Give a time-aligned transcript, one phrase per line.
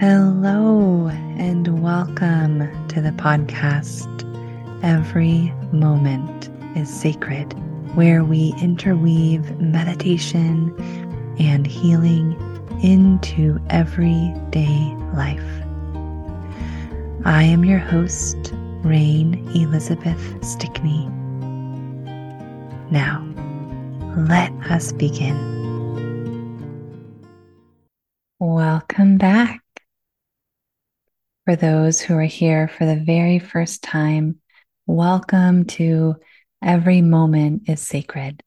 [0.00, 4.08] Hello, and welcome to the podcast.
[4.82, 7.52] Every moment is sacred,
[7.94, 10.74] where we interweave meditation
[11.38, 12.32] and healing
[12.82, 15.44] into everyday life.
[17.26, 21.04] I am your host, Rain Elizabeth Stickney.
[22.90, 23.22] Now,
[24.16, 25.36] let us begin.
[28.38, 29.59] Welcome back.
[31.50, 34.38] For those who are here for the very first time,
[34.86, 36.14] welcome to
[36.62, 38.40] Every Moment is Sacred.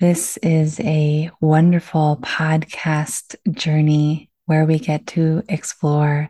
[0.00, 6.28] This is a wonderful podcast journey where we get to explore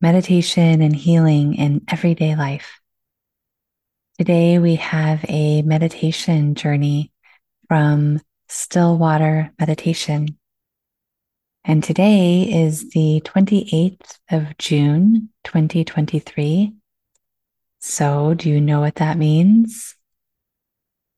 [0.00, 2.80] meditation and healing in everyday life.
[4.18, 7.12] Today, we have a meditation journey
[7.68, 10.38] from Stillwater Meditation.
[11.68, 16.72] And today is the 28th of June, 2023.
[17.80, 19.96] So, do you know what that means?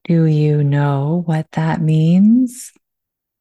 [0.04, 2.72] Do you know what that means?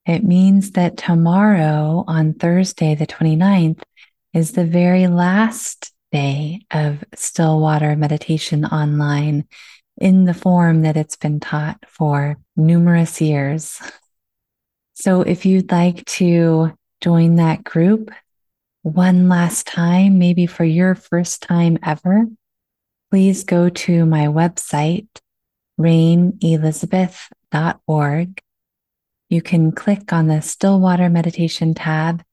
[0.06, 3.82] It means that tomorrow, on Thursday, the 29th,
[4.34, 9.48] is the very last day of Stillwater Meditation Online
[9.96, 13.80] in the form that it's been taught for numerous years.
[15.00, 18.12] So if you'd like to join that group
[18.94, 22.26] one last time, maybe for your first time ever,
[23.12, 25.10] please go to my website,
[25.80, 28.42] rainelizabeth.org.
[29.30, 32.24] You can click on the Stillwater Meditation tab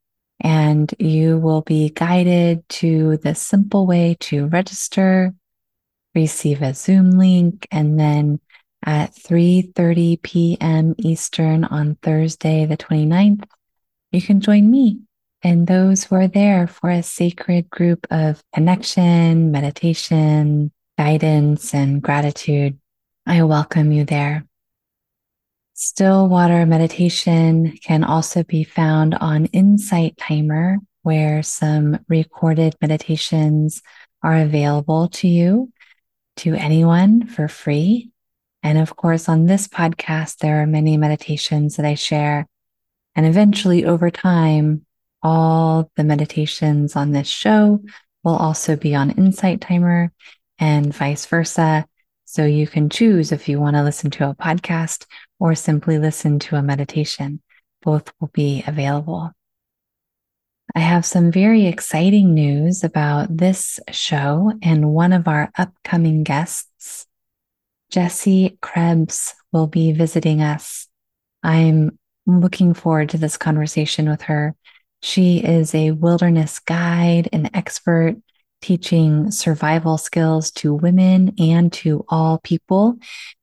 [0.41, 5.35] and you will be guided to the simple way to register,
[6.15, 8.39] receive a Zoom link, and then
[8.85, 10.95] at 3:30 p.m.
[10.99, 13.45] Eastern on Thursday the 29th,
[14.15, 15.01] you can join me
[15.43, 22.79] and those who are there for a sacred group of connection, meditation, guidance, and gratitude.
[23.27, 24.47] I welcome you there.
[25.75, 33.83] Still water meditation can also be found on Insight Timer, where some recorded meditations
[34.23, 35.73] are available to you,
[36.37, 38.13] to anyone for free.
[38.63, 42.47] And of course, on this podcast, there are many meditations that I share.
[43.17, 44.85] And eventually, over time,
[45.23, 47.81] all the meditations on this show
[48.23, 50.13] will also be on Insight Timer
[50.59, 51.87] and vice versa.
[52.25, 55.07] So you can choose if you want to listen to a podcast
[55.39, 57.41] or simply listen to a meditation.
[57.83, 59.31] Both will be available.
[60.75, 67.07] I have some very exciting news about this show and one of our upcoming guests.
[67.91, 70.89] Jessie Krebs will be visiting us.
[71.43, 74.55] I'm looking forward to this conversation with her.
[75.03, 78.17] She is a wilderness guide, and expert
[78.65, 82.97] teaching survival skills to women and to all people.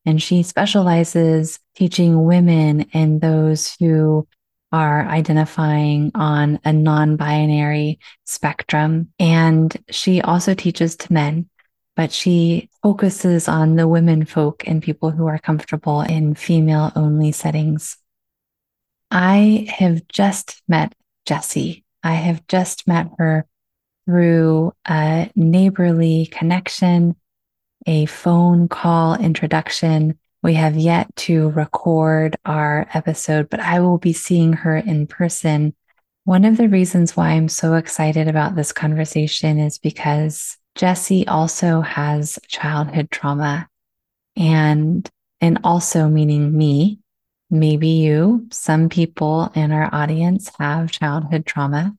[0.04, 4.28] And she specializes teaching women and those who
[4.72, 9.14] are identifying on a non binary spectrum.
[9.20, 11.48] And she also teaches to men,
[11.96, 17.32] but she focuses on the women folk and people who are comfortable in female only
[17.32, 17.96] settings.
[19.12, 20.96] I have just met
[21.26, 21.84] Jessie.
[22.02, 23.46] I have just met her
[24.06, 27.18] through a neighborly connection,
[27.86, 30.18] a phone call introduction.
[30.42, 35.76] We have yet to record our episode, but I will be seeing her in person.
[36.24, 41.82] One of the reasons why I'm so excited about this conversation is because Jessie also
[41.82, 43.68] has childhood trauma
[44.38, 45.08] and
[45.42, 47.01] and also meaning me,
[47.52, 51.96] maybe you, some people in our audience have childhood trauma.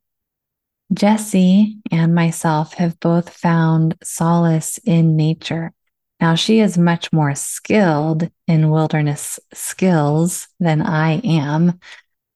[0.92, 5.72] Jessie and myself have both found solace in nature.
[6.20, 11.80] Now, she is much more skilled in wilderness skills than I am.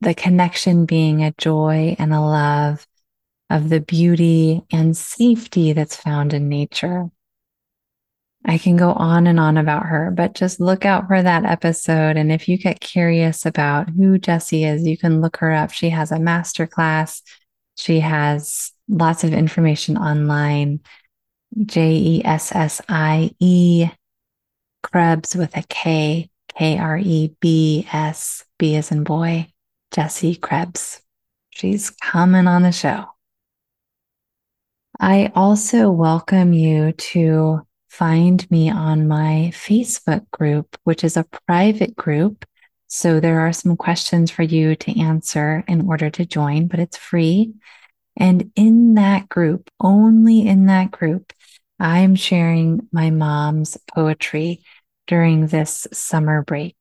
[0.00, 2.86] The connection being a joy and a love
[3.48, 7.10] of the beauty and safety that's found in nature.
[8.46, 12.16] I can go on and on about her, but just look out for that episode.
[12.16, 15.72] And if you get curious about who Jessie is, you can look her up.
[15.72, 17.22] She has a masterclass
[17.76, 20.80] she has lots of information online.
[21.64, 23.88] J E S S I E
[24.82, 29.48] Krebs with a K, K R E B S, B as in boy,
[29.92, 31.00] Jessie Krebs.
[31.50, 33.06] She's coming on the show.
[34.98, 41.96] I also welcome you to find me on my Facebook group, which is a private
[41.96, 42.44] group
[42.88, 46.96] So there are some questions for you to answer in order to join, but it's
[46.96, 47.54] free.
[48.16, 51.32] And in that group, only in that group,
[51.78, 54.62] I'm sharing my mom's poetry
[55.06, 56.76] during this summer break.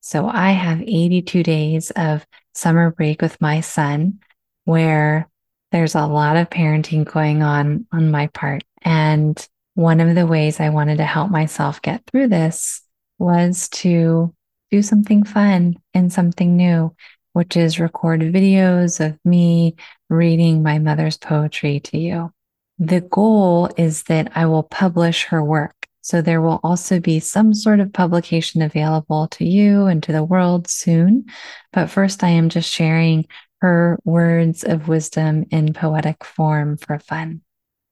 [0.00, 4.20] So I have 82 days of summer break with my son
[4.64, 5.28] where
[5.72, 8.62] there's a lot of parenting going on on my part.
[8.82, 9.46] And
[9.78, 12.82] one of the ways I wanted to help myself get through this
[13.16, 14.34] was to
[14.72, 16.96] do something fun and something new,
[17.32, 19.76] which is record videos of me
[20.10, 22.32] reading my mother's poetry to you.
[22.80, 25.76] The goal is that I will publish her work.
[26.00, 30.24] So there will also be some sort of publication available to you and to the
[30.24, 31.26] world soon.
[31.72, 33.26] But first, I am just sharing
[33.60, 37.42] her words of wisdom in poetic form for fun.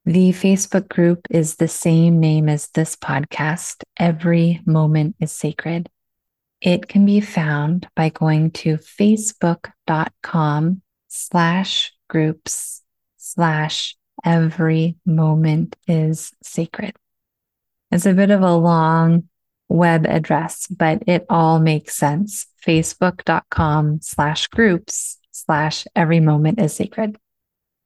[0.07, 3.83] The Facebook group is the same name as this podcast.
[3.99, 5.89] Every moment is sacred.
[6.61, 12.83] It can be found by going to facebook.com slash groups
[13.17, 16.95] slash every moment is sacred.
[17.91, 19.27] It's a bit of a long
[19.67, 22.47] web address, but it all makes sense.
[22.65, 27.17] Facebook.com slash groups slash every moment is sacred.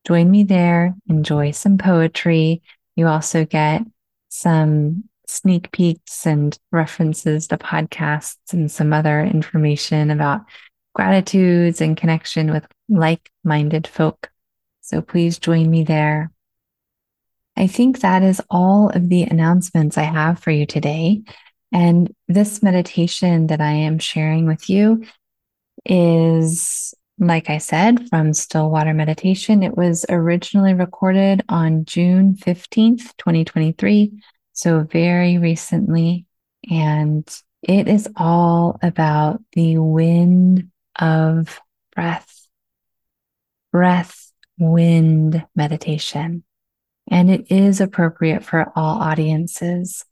[0.06, 2.62] Join me there, enjoy some poetry.
[2.95, 3.83] You also get
[4.30, 10.42] some sneak peeks and references to podcasts and some other information about
[10.94, 14.30] gratitudes and connection with like minded folk.
[14.81, 16.31] So please join me there.
[17.56, 21.21] I think that is all of the announcements I have for you today.
[21.71, 25.06] And this meditation that I am sharing with you
[25.86, 26.94] is,
[27.28, 29.64] like I said, from Stillwater Meditation.
[29.64, 34.22] It was originally recorded on June 15th, 2023
[34.54, 36.26] so very recently.
[36.70, 37.28] And
[37.64, 40.70] it is all about the wind
[41.00, 41.60] of
[41.96, 42.48] breath,
[43.72, 46.44] breath, wind meditation.
[47.10, 50.06] And it is appropriate for all audiences.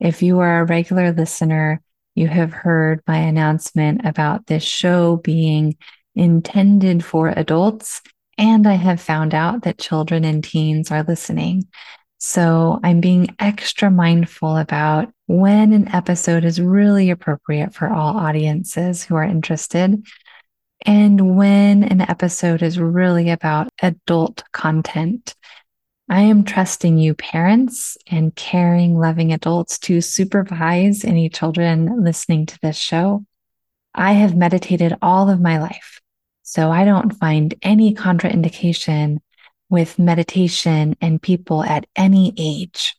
[0.00, 1.80] If you are a regular listener,
[2.14, 5.76] you have heard my announcement about this show being
[6.14, 8.02] intended for adults.
[8.38, 11.68] And I have found out that children and teens are listening.
[12.18, 19.02] So I'm being extra mindful about when an episode is really appropriate for all audiences
[19.02, 20.04] who are interested
[20.84, 25.34] and when an episode is really about adult content.
[26.08, 32.58] I am trusting you, parents and caring, loving adults, to supervise any children listening to
[32.60, 33.24] this show.
[33.94, 36.01] I have meditated all of my life,
[36.52, 39.20] so I don't find any contraindication
[39.70, 42.94] with meditation and people at any age.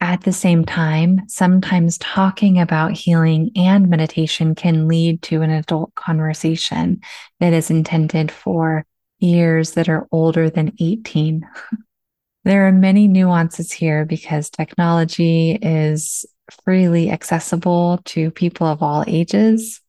[0.00, 5.94] At the same time, sometimes talking about healing and meditation can lead to an adult
[5.94, 7.02] conversation
[7.38, 8.86] that is intended for
[9.18, 11.46] years that are older than 18.
[12.44, 16.24] there are many nuances here because technology is
[16.64, 19.82] freely accessible to people of all ages.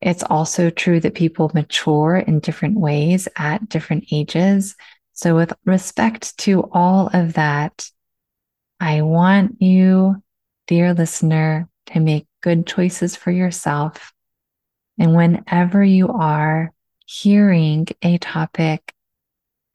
[0.00, 4.76] It's also true that people mature in different ways at different ages.
[5.12, 7.90] So, with respect to all of that,
[8.78, 10.22] I want you,
[10.68, 14.12] dear listener, to make good choices for yourself.
[14.98, 16.72] And whenever you are
[17.06, 18.92] hearing a topic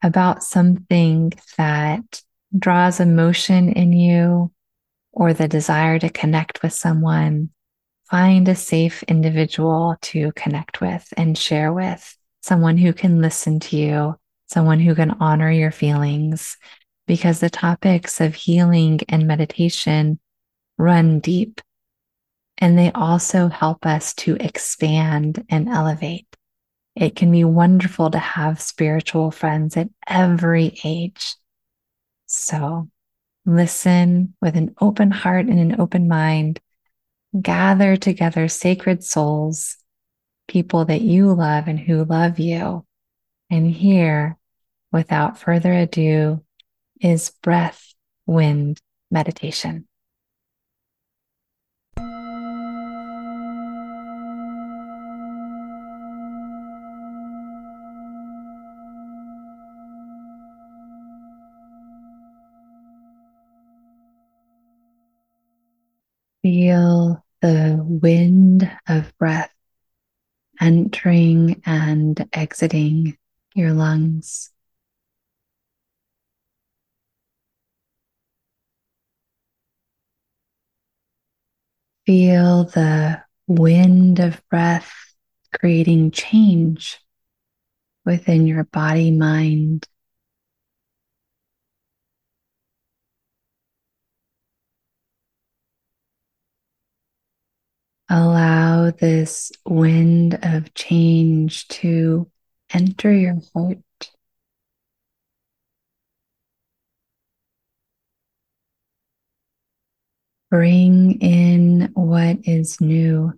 [0.02, 2.22] about something that
[2.56, 4.52] draws emotion in you
[5.12, 7.50] or the desire to connect with someone,
[8.10, 13.76] find a safe individual to connect with and share with, someone who can listen to
[13.76, 14.14] you,
[14.48, 16.56] someone who can honor your feelings,
[17.06, 20.18] because the topics of healing and meditation
[20.78, 21.60] run deep.
[22.58, 26.26] And they also help us to expand and elevate.
[26.94, 31.34] It can be wonderful to have spiritual friends at every age.
[32.26, 32.88] So
[33.44, 36.60] listen with an open heart and an open mind
[37.40, 39.76] gather together sacred souls,
[40.48, 42.84] people that you love and who love you.
[43.50, 44.38] And here,
[44.92, 46.42] without further ado,
[47.00, 47.94] is breath,
[48.26, 49.86] wind meditation.
[68.00, 69.52] Wind of breath
[70.60, 73.16] entering and exiting
[73.54, 74.50] your lungs.
[82.06, 84.92] Feel the wind of breath
[85.58, 87.00] creating change
[88.04, 89.86] within your body, mind,
[98.08, 102.30] Allow this wind of change to
[102.72, 103.78] enter your heart.
[110.50, 113.32] Bring in what is new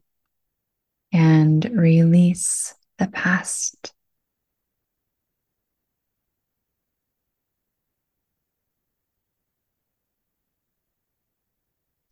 [1.12, 3.94] and release the past.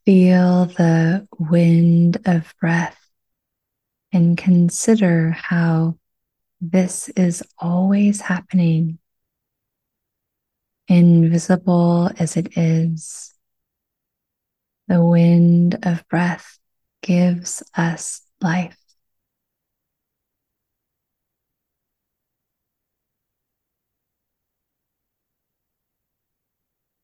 [0.06, 3.00] Feel the wind of breath
[4.12, 5.98] and consider how
[6.60, 8.98] this is always happening,
[10.88, 13.34] invisible as it is.
[14.88, 16.58] The wind of breath
[17.00, 18.78] gives us life.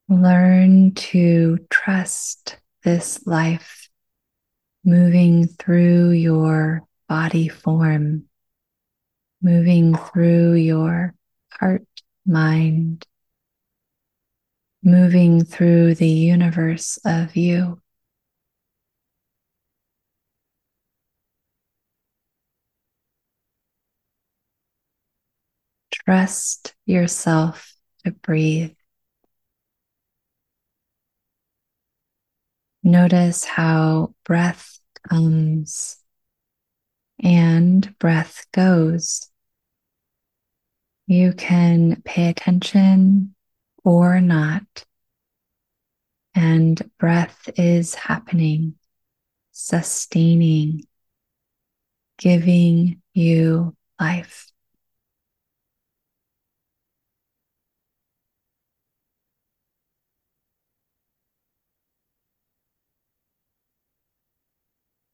[0.08, 3.88] Learn to trust this life
[4.84, 8.24] moving through your body form,
[9.42, 11.14] moving through your
[11.52, 11.86] heart,
[12.26, 13.06] mind,
[14.82, 17.80] moving through the universe of you.
[25.92, 28.74] Trust yourself to breathe.
[32.82, 35.98] Notice how breath comes
[37.22, 39.28] and breath goes.
[41.06, 43.34] You can pay attention
[43.84, 44.84] or not,
[46.34, 48.76] and breath is happening,
[49.50, 50.84] sustaining,
[52.18, 54.49] giving you life.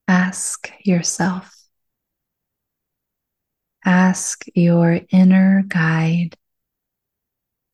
[0.08, 1.54] Ask yourself,
[3.84, 6.36] ask your inner guide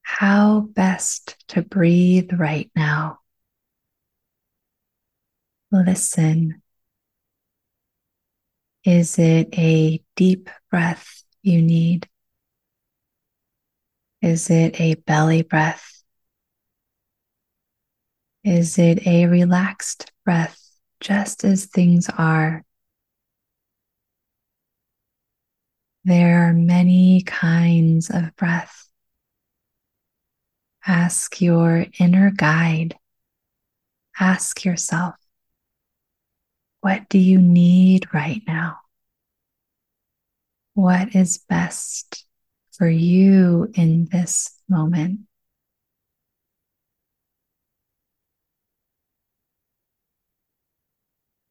[0.02, 3.18] how best to breathe right now.
[5.70, 6.62] Listen.
[8.84, 12.08] Is it a deep breath you need?
[14.20, 16.02] Is it a belly breath?
[18.44, 20.62] Is it a relaxed breath
[21.02, 22.64] just as things are.
[26.04, 28.88] There are many kinds of breath.
[30.87, 32.97] Ask your inner guide.
[34.18, 35.14] Ask yourself,
[36.80, 38.78] what do you need right now?
[40.75, 42.25] What is best
[42.73, 45.21] for you in this moment?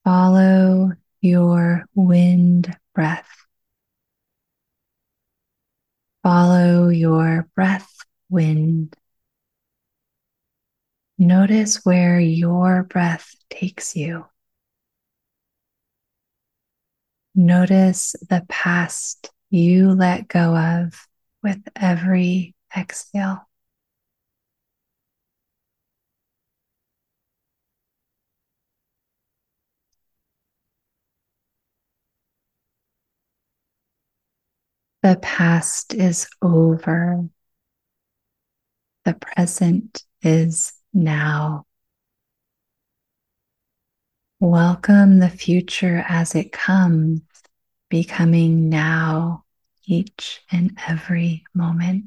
[0.03, 0.91] Follow
[1.21, 3.29] your wind breath.
[6.23, 7.89] Follow your breath
[8.29, 8.95] wind.
[11.17, 14.25] Notice where your breath takes you.
[17.35, 21.07] Notice the past you let go of
[21.43, 23.47] with every exhale.
[35.03, 37.27] The past is over.
[39.03, 41.65] The present is now.
[44.39, 47.21] Welcome the future as it comes,
[47.89, 49.43] becoming now
[49.85, 52.05] each and every moment.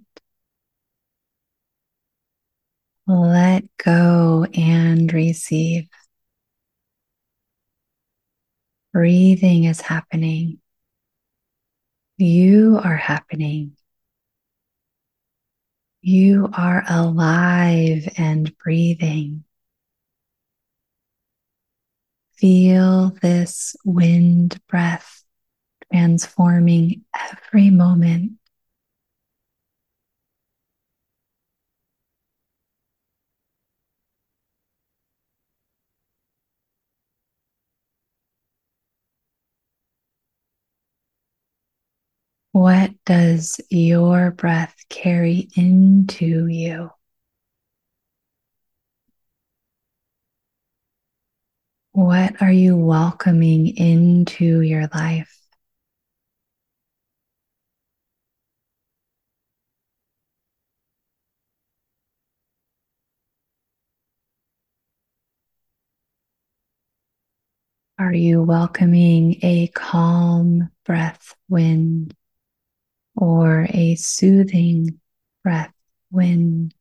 [3.08, 5.88] Let go and receive.
[8.92, 10.60] Breathing is happening.
[12.16, 13.76] You are happening.
[16.00, 19.44] You are alive and breathing.
[22.36, 25.24] Feel this wind breath
[25.90, 28.32] transforming every moment.
[42.54, 46.90] What does your breath carry into you?
[51.90, 55.36] What are you welcoming into your life?
[67.98, 72.14] Are you welcoming a calm breath wind
[73.16, 75.00] or a soothing
[75.42, 75.72] breath
[76.10, 76.74] wind?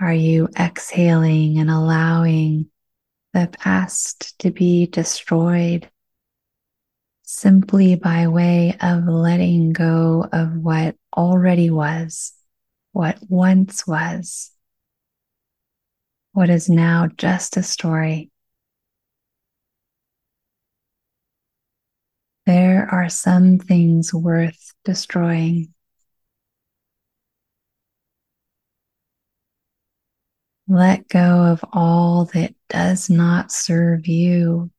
[0.00, 2.66] Are you exhaling and allowing
[3.32, 5.88] the past to be destroyed
[7.22, 12.32] simply by way of letting go of what already was,
[12.92, 14.52] what once was,
[16.32, 18.30] what is now just a story?
[22.46, 25.72] There are some things worth destroying.
[30.68, 34.70] Let go of all that does not serve you.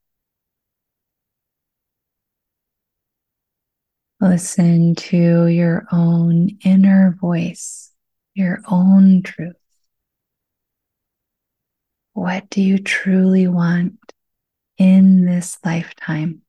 [4.22, 7.91] Listen to your own inner voice,
[8.34, 9.55] your own truth.
[12.13, 14.00] What do you truly want
[14.77, 16.45] in this lifetime?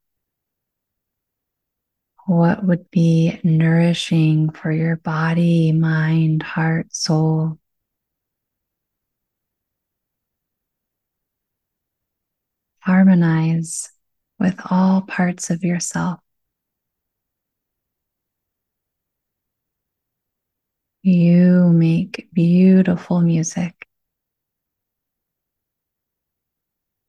[2.26, 7.58] What would be nourishing for your body, mind, heart, soul?
[12.86, 13.90] harmonize
[14.38, 16.20] with all parts of yourself.
[21.02, 23.86] You make beautiful music,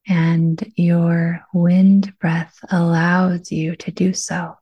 [0.08, 4.56] and your wind breath allows you to do so.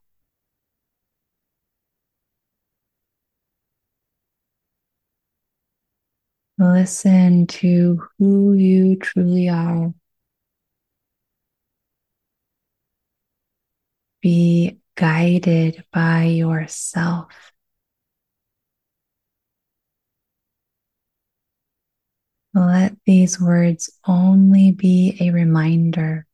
[6.58, 9.92] Listen to who you truly are
[14.22, 17.52] be guided by yourself.
[22.54, 26.26] Let these words only be a reminder,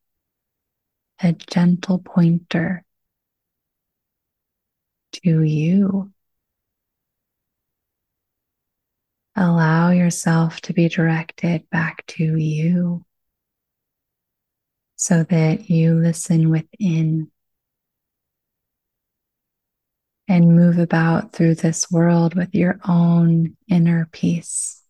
[1.20, 2.85] a gentle pointer
[5.12, 6.12] to you.
[9.35, 13.05] Allow yourself to be directed back to you
[14.97, 17.31] so that you listen within
[20.29, 24.82] and move about through this world with your own inner peace.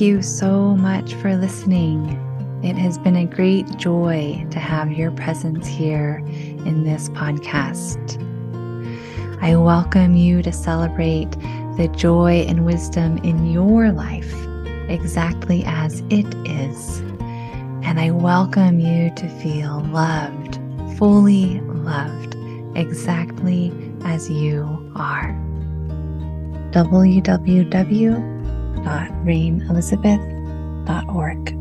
[0.00, 2.08] You so much for listening.
[2.64, 8.16] It has been a great joy to have your presence here in this podcast.
[9.42, 11.30] I welcome you to celebrate
[11.76, 14.32] the joy and wisdom in your life
[14.88, 17.00] exactly as it is.
[17.82, 20.58] And I welcome you to feel loved,
[20.96, 22.36] fully loved,
[22.74, 23.70] exactly
[24.02, 24.62] as you
[24.96, 25.34] are.
[26.70, 28.39] www
[28.84, 31.59] www.rainelizabeth.org.